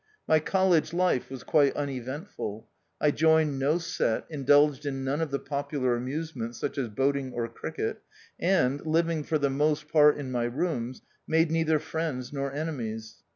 [0.27, 2.67] My college life was quite uneventful.
[2.99, 7.47] I joined no set, indulged in none of the popular amusements, such as boating or
[7.47, 8.01] cricket;
[8.39, 13.21] and, living for the most part in my rooms, made neither enemies nor friends.